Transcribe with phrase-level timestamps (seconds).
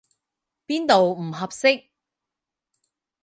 [0.65, 1.89] 邊度唔合適？